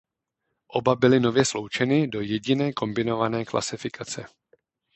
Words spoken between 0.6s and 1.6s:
Oba byly nově